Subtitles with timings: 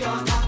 [0.00, 0.39] your life.